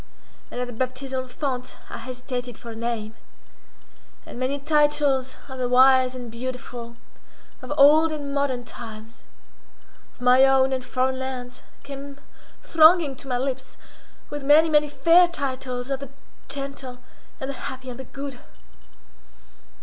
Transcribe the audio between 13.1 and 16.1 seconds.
to my lips, with many, many fair titles of the